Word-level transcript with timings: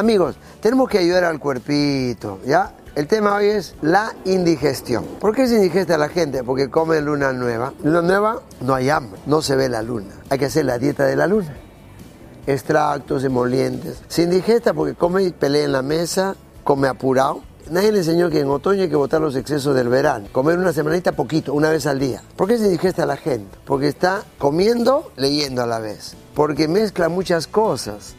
Amigos, 0.00 0.36
tenemos 0.62 0.88
que 0.88 0.96
ayudar 0.96 1.24
al 1.24 1.38
cuerpito, 1.38 2.38
¿ya? 2.46 2.72
El 2.94 3.06
tema 3.06 3.34
hoy 3.34 3.48
es 3.48 3.74
la 3.82 4.14
indigestión. 4.24 5.04
¿Por 5.20 5.36
qué 5.36 5.46
se 5.46 5.56
indigesta 5.56 5.98
la 5.98 6.08
gente? 6.08 6.42
Porque 6.42 6.70
come 6.70 7.02
luna 7.02 7.34
nueva. 7.34 7.74
Luna 7.84 8.00
nueva, 8.00 8.40
no 8.62 8.74
hay 8.74 8.88
hambre, 8.88 9.20
no 9.26 9.42
se 9.42 9.56
ve 9.56 9.68
la 9.68 9.82
luna. 9.82 10.14
Hay 10.30 10.38
que 10.38 10.46
hacer 10.46 10.64
la 10.64 10.78
dieta 10.78 11.04
de 11.04 11.16
la 11.16 11.26
luna. 11.26 11.54
Extractos, 12.46 13.24
emolientes. 13.24 14.00
Se 14.08 14.22
indigesta 14.22 14.72
porque 14.72 14.94
come 14.94 15.22
y 15.22 15.32
pelea 15.32 15.64
en 15.64 15.72
la 15.72 15.82
mesa, 15.82 16.34
come 16.64 16.88
apurado. 16.88 17.42
Nadie 17.68 17.92
le 17.92 17.98
enseñó 17.98 18.30
que 18.30 18.40
en 18.40 18.48
otoño 18.48 18.84
hay 18.84 18.88
que 18.88 18.96
botar 18.96 19.20
los 19.20 19.36
excesos 19.36 19.76
del 19.76 19.90
verano. 19.90 20.28
Comer 20.32 20.56
una 20.58 20.72
semanita 20.72 21.12
poquito, 21.12 21.52
una 21.52 21.68
vez 21.68 21.84
al 21.84 21.98
día. 21.98 22.22
¿Por 22.36 22.48
qué 22.48 22.56
se 22.56 22.64
indigesta 22.64 23.04
la 23.04 23.18
gente? 23.18 23.54
Porque 23.66 23.88
está 23.88 24.24
comiendo, 24.38 25.12
leyendo 25.18 25.62
a 25.62 25.66
la 25.66 25.78
vez. 25.78 26.14
Porque 26.34 26.68
mezcla 26.68 27.10
muchas 27.10 27.46
cosas 27.46 28.16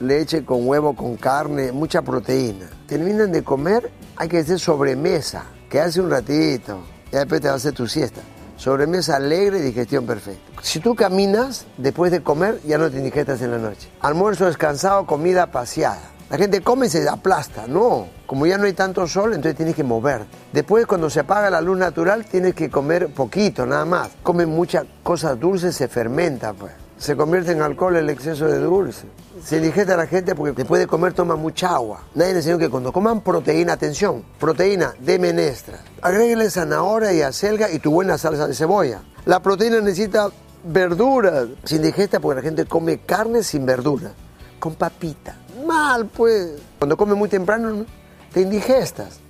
leche 0.00 0.44
con 0.44 0.66
huevo, 0.66 0.94
con 0.94 1.16
carne, 1.16 1.72
mucha 1.72 2.02
proteína. 2.02 2.66
Terminan 2.86 3.32
de 3.32 3.42
comer, 3.42 3.90
hay 4.16 4.28
que 4.28 4.38
hacer 4.38 4.58
sobremesa, 4.58 5.44
que 5.68 5.80
hace 5.80 6.00
un 6.00 6.10
ratito, 6.10 6.78
y 7.12 7.16
después 7.16 7.40
te 7.40 7.48
vas 7.48 7.54
a 7.54 7.56
hacer 7.56 7.72
tu 7.72 7.86
siesta. 7.86 8.20
Sobremesa 8.56 9.16
alegre 9.16 9.60
digestión 9.60 10.06
perfecta. 10.06 10.62
Si 10.62 10.80
tú 10.80 10.94
caminas, 10.94 11.66
después 11.76 12.10
de 12.10 12.22
comer, 12.22 12.60
ya 12.64 12.78
no 12.78 12.90
te 12.90 12.96
indigestas 12.96 13.42
en 13.42 13.50
la 13.50 13.58
noche. 13.58 13.88
Almuerzo 14.00 14.46
descansado, 14.46 15.06
comida 15.06 15.50
paseada. 15.50 16.12
La 16.30 16.38
gente 16.38 16.60
come 16.60 16.86
y 16.86 16.88
se 16.88 17.08
aplasta. 17.08 17.66
No, 17.68 18.08
como 18.26 18.46
ya 18.46 18.58
no 18.58 18.64
hay 18.64 18.72
tanto 18.72 19.06
sol, 19.06 19.34
entonces 19.34 19.56
tienes 19.56 19.76
que 19.76 19.84
moverte. 19.84 20.26
Después, 20.52 20.86
cuando 20.86 21.08
se 21.10 21.20
apaga 21.20 21.50
la 21.50 21.60
luz 21.60 21.78
natural, 21.78 22.24
tienes 22.24 22.54
que 22.54 22.70
comer 22.70 23.08
poquito, 23.14 23.64
nada 23.66 23.84
más. 23.84 24.10
Come 24.22 24.46
muchas 24.46 24.86
cosas 25.02 25.38
dulces, 25.38 25.76
se 25.76 25.86
fermenta, 25.86 26.52
pues. 26.52 26.72
Se 26.98 27.14
convierte 27.14 27.52
en 27.52 27.60
alcohol 27.60 27.96
el 27.96 28.08
exceso 28.08 28.46
de 28.46 28.58
dulce. 28.58 29.06
Se 29.44 29.58
indigesta 29.58 29.94
a 29.94 29.96
la 29.98 30.06
gente 30.06 30.34
porque 30.34 30.52
después 30.52 30.80
de 30.80 30.86
comer 30.86 31.12
toma 31.12 31.36
mucha 31.36 31.74
agua. 31.74 32.04
Nadie 32.14 32.32
le 32.32 32.38
enseñó 32.38 32.58
que 32.58 32.70
cuando 32.70 32.90
coman 32.90 33.20
proteína, 33.20 33.74
atención, 33.74 34.24
proteína 34.40 34.94
de 34.98 35.18
menestra, 35.18 35.80
agréguele 36.00 36.50
zanahoria 36.50 37.12
y 37.12 37.20
acelga 37.20 37.70
y 37.70 37.78
tu 37.78 37.90
buena 37.90 38.16
salsa 38.16 38.46
de 38.46 38.54
cebolla. 38.54 39.02
La 39.26 39.40
proteína 39.40 39.80
necesita 39.80 40.30
verduras. 40.64 41.48
Se 41.64 41.76
indigesta 41.76 42.18
porque 42.18 42.36
la 42.36 42.42
gente 42.42 42.64
come 42.64 42.98
carne 43.00 43.42
sin 43.42 43.66
verdura, 43.66 44.12
con 44.58 44.74
papita. 44.74 45.36
Mal, 45.66 46.06
pues. 46.06 46.52
Cuando 46.78 46.96
come 46.96 47.14
muy 47.14 47.28
temprano, 47.28 47.84
te 48.32 48.40
indigestas. 48.40 49.20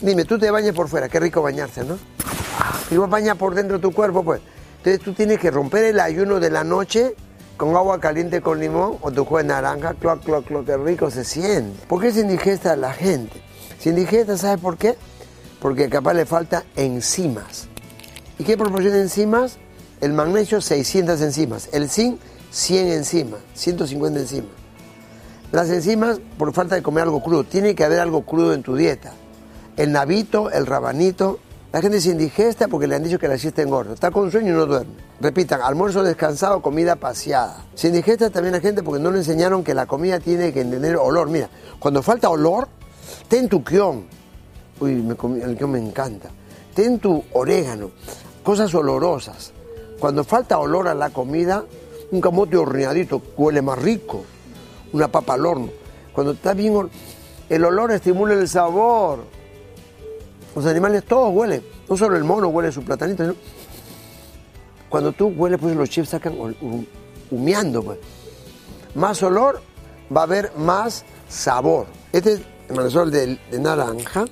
Dime, 0.00 0.24
tú 0.24 0.38
te 0.38 0.50
bañas 0.50 0.74
por 0.74 0.88
fuera, 0.88 1.08
qué 1.08 1.18
rico 1.18 1.42
bañarse, 1.42 1.84
¿no? 1.84 1.98
Y 2.90 2.96
vas 2.96 3.10
bañar 3.10 3.36
por 3.36 3.54
dentro 3.54 3.76
de 3.76 3.82
tu 3.82 3.92
cuerpo, 3.92 4.22
pues. 4.22 4.40
Entonces 4.80 5.02
tú 5.04 5.12
tienes 5.12 5.38
que 5.38 5.50
romper 5.50 5.84
el 5.84 6.00
ayuno 6.00 6.40
de 6.40 6.48
la 6.48 6.64
noche 6.64 7.14
con 7.58 7.76
agua 7.76 8.00
caliente 8.00 8.40
con 8.40 8.58
limón 8.58 8.96
o 9.02 9.12
tu 9.12 9.26
jugo 9.26 9.36
de 9.36 9.44
naranja, 9.44 9.92
cloc, 9.92 10.24
cloc, 10.24 10.46
cloc, 10.46 10.64
qué 10.64 10.78
rico 10.78 11.10
se 11.10 11.22
siente. 11.22 11.86
¿Por 11.86 12.00
qué 12.00 12.10
se 12.10 12.20
indigesta 12.20 12.74
la 12.76 12.94
gente? 12.94 13.42
Se 13.78 13.90
indigesta, 13.90 14.38
¿sabes 14.38 14.58
por 14.58 14.78
qué? 14.78 14.96
Porque 15.60 15.90
capaz 15.90 16.14
le 16.14 16.24
falta 16.24 16.64
enzimas. 16.76 17.68
¿Y 18.38 18.44
qué 18.44 18.56
proporción 18.56 18.94
de 18.94 19.02
enzimas? 19.02 19.58
El 20.00 20.14
magnesio, 20.14 20.62
600 20.62 21.20
enzimas. 21.20 21.68
El 21.72 21.90
zinc, 21.90 22.18
100 22.50 22.88
enzimas, 22.88 23.40
150 23.52 24.20
enzimas. 24.20 24.52
Las 25.52 25.68
enzimas, 25.68 26.20
por 26.38 26.54
falta 26.54 26.76
de 26.76 26.82
comer 26.82 27.02
algo 27.02 27.22
crudo, 27.22 27.44
tiene 27.44 27.74
que 27.74 27.84
haber 27.84 28.00
algo 28.00 28.24
crudo 28.24 28.54
en 28.54 28.62
tu 28.62 28.76
dieta. 28.76 29.12
El 29.76 29.92
nabito, 29.92 30.50
el 30.50 30.64
rabanito, 30.64 31.38
la 31.72 31.80
gente 31.80 32.00
se 32.00 32.10
indigesta 32.10 32.66
porque 32.66 32.88
le 32.88 32.96
han 32.96 33.04
dicho 33.04 33.18
que 33.18 33.28
la 33.28 33.38
siesta 33.38 33.62
engorda. 33.62 33.94
Está 33.94 34.10
con 34.10 34.30
sueño 34.30 34.50
y 34.50 34.56
no 34.56 34.66
duerme. 34.66 34.92
Repitan, 35.20 35.60
almuerzo 35.62 36.02
descansado, 36.02 36.60
comida 36.62 36.96
paseada. 36.96 37.64
Se 37.74 37.88
indigesta 37.88 38.28
también 38.30 38.54
la 38.54 38.60
gente 38.60 38.82
porque 38.82 39.00
no 39.00 39.10
le 39.12 39.18
enseñaron 39.18 39.62
que 39.62 39.72
la 39.72 39.86
comida 39.86 40.18
tiene 40.18 40.52
que 40.52 40.64
tener 40.64 40.96
olor. 40.96 41.28
Mira, 41.28 41.48
cuando 41.78 42.02
falta 42.02 42.28
olor, 42.28 42.66
ten 43.28 43.48
tu 43.48 43.62
quión. 43.62 44.06
Uy, 44.80 44.94
me 44.96 45.14
el 45.44 45.56
quión 45.56 45.70
me 45.70 45.78
encanta. 45.78 46.30
Ten 46.74 46.98
tu 46.98 47.22
orégano, 47.32 47.92
cosas 48.42 48.74
olorosas. 48.74 49.52
Cuando 50.00 50.24
falta 50.24 50.58
olor 50.58 50.88
a 50.88 50.94
la 50.94 51.10
comida, 51.10 51.64
un 52.10 52.20
camote 52.20 52.56
horneadito 52.56 53.22
huele 53.36 53.62
más 53.62 53.78
rico. 53.78 54.24
Una 54.92 55.06
papa 55.06 55.34
al 55.34 55.46
horno. 55.46 55.68
Cuando 56.12 56.32
está 56.32 56.52
bien, 56.52 56.90
el 57.48 57.64
olor 57.64 57.92
estimula 57.92 58.34
el 58.34 58.48
sabor. 58.48 59.20
Los 60.54 60.66
animales 60.66 61.04
todos 61.04 61.32
huelen, 61.32 61.62
no 61.88 61.96
solo 61.96 62.16
el 62.16 62.24
mono 62.24 62.48
huele 62.48 62.72
su 62.72 62.82
platanito. 62.82 63.34
Cuando 64.88 65.12
tú 65.12 65.28
hueles, 65.28 65.60
pues 65.60 65.76
los 65.76 65.88
chefs 65.88 66.10
sacan 66.10 66.34
humeando, 67.30 67.82
pues. 67.82 67.98
Más 68.96 69.22
olor, 69.22 69.62
va 70.14 70.22
a 70.22 70.24
haber 70.24 70.52
más 70.56 71.04
sabor. 71.28 71.86
Este 72.12 72.32
es 72.32 72.40
el 72.68 72.74
manzol 72.74 73.12
de, 73.12 73.38
naranja. 73.52 74.24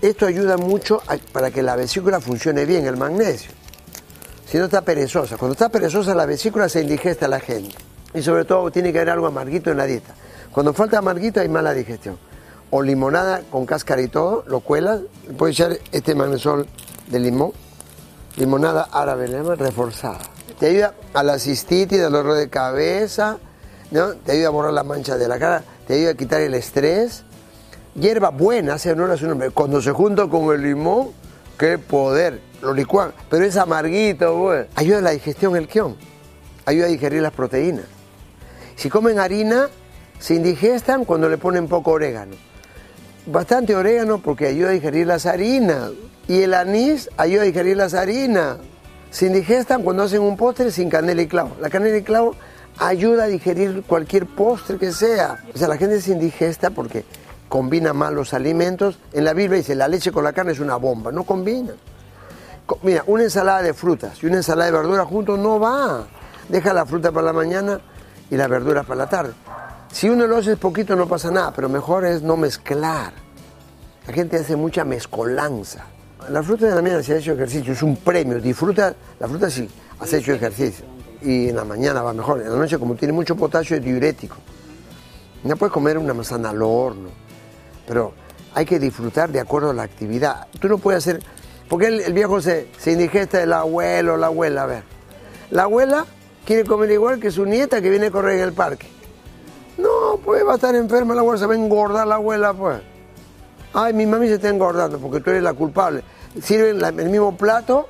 Esto 0.00 0.26
ayuda 0.26 0.56
mucho 0.56 1.00
para 1.30 1.52
que 1.52 1.62
la 1.62 1.76
vesícula 1.76 2.20
funcione 2.20 2.64
bien, 2.64 2.84
el 2.86 2.96
magnesio. 2.96 3.52
Si 4.44 4.58
no 4.58 4.64
está 4.64 4.82
perezosa. 4.82 5.36
Cuando 5.36 5.52
está 5.52 5.68
perezosa 5.68 6.16
la 6.16 6.26
vesícula 6.26 6.68
se 6.68 6.82
indigesta 6.82 7.26
a 7.26 7.28
la 7.28 7.38
gente. 7.38 7.76
Y 8.12 8.20
sobre 8.20 8.44
todo 8.44 8.72
tiene 8.72 8.92
que 8.92 8.98
haber 8.98 9.10
algo 9.10 9.28
amarguito 9.28 9.70
en 9.70 9.76
la 9.76 9.86
dieta. 9.86 10.14
Cuando 10.50 10.74
falta 10.74 10.98
amarguito 10.98 11.40
hay 11.40 11.48
mala 11.48 11.72
digestión 11.72 12.18
o 12.74 12.80
limonada 12.80 13.42
con 13.50 13.66
cáscara 13.66 14.00
y 14.00 14.08
todo, 14.08 14.44
lo 14.46 14.60
cuelas, 14.60 15.02
puedes 15.36 15.60
echar 15.60 15.78
este 15.92 16.14
magnesol 16.14 16.66
de 17.06 17.20
limón, 17.20 17.52
limonada 18.36 18.88
árabe, 18.90 19.26
reforzada. 19.56 20.20
Te 20.58 20.68
ayuda 20.68 20.94
a 21.12 21.22
la 21.22 21.38
cistitis, 21.38 22.00
dolor 22.00 22.32
de 22.32 22.48
cabeza, 22.48 23.36
¿no? 23.90 24.14
te 24.14 24.32
ayuda 24.32 24.48
a 24.48 24.50
borrar 24.50 24.72
la 24.72 24.84
mancha 24.84 25.18
de 25.18 25.28
la 25.28 25.38
cara, 25.38 25.62
te 25.86 25.96
ayuda 25.96 26.12
a 26.12 26.14
quitar 26.14 26.40
el 26.40 26.54
estrés. 26.54 27.24
Hierba 27.94 28.30
buena, 28.30 28.74
hace 28.74 28.90
honor 28.90 29.10
a 29.10 29.18
su 29.18 29.26
nombre. 29.26 29.50
Cuando 29.50 29.82
se 29.82 29.92
junta 29.92 30.26
con 30.28 30.50
el 30.54 30.62
limón, 30.62 31.10
qué 31.58 31.76
poder, 31.76 32.40
lo 32.62 32.72
licuan, 32.72 33.12
pero 33.28 33.44
es 33.44 33.58
amarguito, 33.58 34.38
güey. 34.38 34.64
Ayuda 34.76 34.96
a 34.96 35.02
la 35.02 35.10
digestión 35.10 35.56
el 35.56 35.68
quión, 35.68 35.94
ayuda 36.64 36.86
a 36.86 36.88
digerir 36.88 37.20
las 37.20 37.32
proteínas. 37.32 37.84
Si 38.76 38.88
comen 38.88 39.18
harina, 39.18 39.68
se 40.18 40.36
indigestan 40.36 41.04
cuando 41.04 41.28
le 41.28 41.36
ponen 41.36 41.68
poco 41.68 41.90
orégano 41.90 42.51
bastante 43.26 43.74
orégano 43.74 44.18
porque 44.18 44.46
ayuda 44.46 44.70
a 44.70 44.72
digerir 44.72 45.06
las 45.06 45.26
harinas. 45.26 45.90
Y 46.28 46.42
el 46.42 46.54
anís 46.54 47.10
ayuda 47.16 47.42
a 47.42 47.44
digerir 47.44 47.76
las 47.76 47.94
harinas. 47.94 48.58
Se 49.10 49.26
indigestan 49.26 49.82
cuando 49.82 50.04
hacen 50.04 50.22
un 50.22 50.36
postre 50.36 50.70
sin 50.70 50.88
canela 50.88 51.22
y 51.22 51.26
clavo. 51.26 51.56
La 51.60 51.68
canela 51.68 51.96
y 51.96 52.02
clavo 52.02 52.34
ayuda 52.78 53.24
a 53.24 53.26
digerir 53.26 53.82
cualquier 53.86 54.26
postre 54.26 54.78
que 54.78 54.92
sea. 54.92 55.44
O 55.54 55.58
sea, 55.58 55.68
la 55.68 55.76
gente 55.76 56.00
se 56.00 56.12
indigesta 56.12 56.70
porque 56.70 57.04
combina 57.48 57.92
mal 57.92 58.14
los 58.14 58.32
alimentos. 58.32 58.98
En 59.12 59.24
la 59.24 59.34
Biblia 59.34 59.58
dice, 59.58 59.74
la 59.74 59.88
leche 59.88 60.12
con 60.12 60.24
la 60.24 60.32
carne 60.32 60.52
es 60.52 60.60
una 60.60 60.76
bomba. 60.76 61.12
No 61.12 61.24
combina. 61.24 61.72
Mira, 62.82 63.04
una 63.06 63.24
ensalada 63.24 63.60
de 63.60 63.74
frutas 63.74 64.22
y 64.22 64.26
una 64.26 64.36
ensalada 64.36 64.70
de 64.70 64.78
verduras 64.78 65.06
juntos 65.06 65.38
no 65.38 65.60
va. 65.60 66.06
Deja 66.48 66.72
la 66.72 66.86
fruta 66.86 67.12
para 67.12 67.26
la 67.26 67.32
mañana 67.32 67.80
y 68.30 68.36
la 68.36 68.48
verdura 68.48 68.82
para 68.82 68.98
la 68.98 69.08
tarde. 69.08 69.32
Si 69.92 70.08
uno 70.08 70.26
lo 70.26 70.38
hace 70.38 70.56
poquito 70.56 70.96
no 70.96 71.06
pasa 71.06 71.30
nada, 71.30 71.52
pero 71.52 71.68
mejor 71.68 72.06
es 72.06 72.22
no 72.22 72.38
mezclar. 72.38 73.12
La 74.06 74.12
gente 74.12 74.38
hace 74.38 74.56
mucha 74.56 74.84
mezcolanza. 74.84 75.84
La 76.30 76.42
fruta 76.42 76.66
de 76.66 76.74
la 76.74 76.80
mañana 76.80 77.02
si 77.02 77.12
ha 77.12 77.18
hecho 77.18 77.32
ejercicio, 77.32 77.74
es 77.74 77.82
un 77.82 77.96
premio. 77.96 78.40
Disfruta 78.40 78.94
la 79.20 79.28
fruta 79.28 79.50
si 79.50 79.68
has 80.00 80.12
hecho 80.14 80.32
ejercicio. 80.32 80.86
Y 81.20 81.50
en 81.50 81.56
la 81.56 81.64
mañana 81.64 82.00
va 82.00 82.14
mejor. 82.14 82.40
En 82.40 82.50
la 82.50 82.56
noche, 82.56 82.78
como 82.78 82.94
tiene 82.94 83.12
mucho 83.12 83.36
potasio, 83.36 83.76
es 83.76 83.84
diurético. 83.84 84.36
No 85.44 85.56
puedes 85.56 85.72
comer 85.72 85.98
una 85.98 86.14
manzana 86.14 86.50
al 86.50 86.62
horno. 86.62 87.10
Pero 87.86 88.14
hay 88.54 88.64
que 88.64 88.78
disfrutar 88.78 89.30
de 89.30 89.40
acuerdo 89.40 89.70
a 89.70 89.74
la 89.74 89.82
actividad. 89.82 90.46
Tú 90.58 90.68
no 90.68 90.78
puedes 90.78 91.06
hacer. 91.06 91.22
Porque 91.68 91.88
el, 91.88 92.12
viejo 92.14 92.40
se, 92.40 92.68
se 92.78 92.92
indigesta 92.92 93.42
el 93.42 93.52
abuelo 93.52 94.14
o 94.14 94.16
la 94.16 94.28
abuela. 94.28 94.62
A 94.62 94.66
ver. 94.66 94.84
La 95.50 95.64
abuela 95.64 96.06
quiere 96.46 96.64
comer 96.64 96.90
igual 96.92 97.20
que 97.20 97.30
su 97.30 97.44
nieta 97.44 97.82
que 97.82 97.90
viene 97.90 98.06
a 98.06 98.10
correr 98.10 98.38
en 98.38 98.44
el 98.44 98.52
parque. 98.54 98.86
Pues 100.24 100.46
va 100.46 100.52
a 100.52 100.54
estar 100.54 100.74
enferma 100.74 101.14
la 101.14 101.20
abuela, 101.20 101.38
se 101.38 101.46
va 101.46 101.54
a 101.54 101.56
engordar 101.56 102.06
la 102.06 102.16
abuela, 102.16 102.54
pues. 102.54 102.80
Ay, 103.74 103.92
mi 103.94 104.06
mami 104.06 104.28
se 104.28 104.34
está 104.34 104.48
engordando 104.48 104.98
porque 104.98 105.20
tú 105.20 105.30
eres 105.30 105.42
la 105.42 105.54
culpable. 105.54 106.04
Sirven 106.40 106.82
el 106.98 107.08
mismo 107.08 107.36
plato 107.36 107.88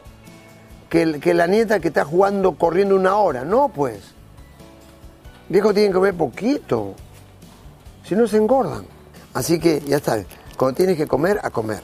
que, 0.88 1.20
que, 1.20 1.34
la 1.34 1.46
nieta 1.46 1.80
que 1.80 1.88
está 1.88 2.04
jugando, 2.04 2.56
corriendo 2.56 2.96
una 2.96 3.16
hora. 3.16 3.44
No, 3.44 3.68
pues. 3.68 4.00
Viejo 5.48 5.74
tienen 5.74 5.90
que 5.90 5.96
comer 5.96 6.14
poquito. 6.14 6.94
Si 8.04 8.14
no 8.14 8.26
se 8.26 8.38
engordan. 8.38 8.84
Así 9.34 9.58
que 9.58 9.80
ya 9.80 9.96
está. 9.96 10.22
Cuando 10.56 10.76
tienes 10.76 10.96
que 10.96 11.06
comer, 11.06 11.40
a 11.42 11.50
comer. 11.50 11.82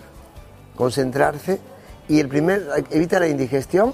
Concentrarse. 0.77 1.61
Y 2.09 2.21
el 2.21 2.29
primer, 2.29 2.67
evita 2.91 3.21
la 3.21 3.29
indigestión, 3.29 3.93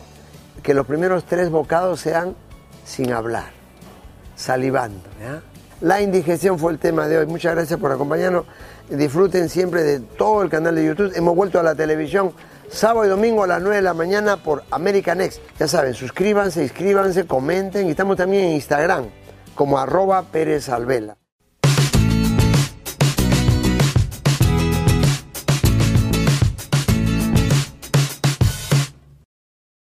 que 0.62 0.73
los 0.73 0.87
primeros 0.87 1.25
tres 1.25 1.50
bocados 1.50 2.00
sean 2.00 2.37
sin 2.85 3.12
hablar, 3.12 3.50
salivando. 4.37 5.03
¿ya? 5.21 5.43
La 5.85 6.01
indigestión 6.01 6.59
fue 6.59 6.73
el 6.73 6.79
tema 6.79 7.09
de 7.09 7.19
hoy. 7.19 7.27
Muchas 7.27 7.55
gracias 7.55 7.79
por 7.79 7.93
acompañarnos. 7.93 8.47
Disfruten 8.89 9.51
siempre 9.51 9.83
de 9.83 10.01
todo 10.01 10.41
el 10.41 10.49
canal 10.49 10.75
de 10.77 10.87
YouTube. 10.87 11.13
Hemos 11.15 11.37
vuelto 11.37 11.61
a 11.61 11.63
la 11.63 11.75
televisión 11.75 12.33
sábado 12.71 13.05
y 13.05 13.11
domingo 13.11 13.45
a 13.45 13.47
las 13.47 13.61
9 13.61 13.77
de 13.77 13.83
la 13.83 13.93
mañana 13.93 14.39
por 14.39 14.65
American 14.71 15.19
Next. 15.19 15.43
Ya 15.59 15.69
saben, 15.69 15.93
suscríbanse, 15.93 16.63
inscríbanse, 16.63 17.27
comenten 17.27 17.87
y 17.87 17.91
estamos 17.91 18.17
también 18.17 18.45
en 18.45 18.53
Instagram 18.53 19.11
como 19.55 19.79
arroba 19.79 20.23
Pérez 20.23 20.71
Alvela. 20.71 21.19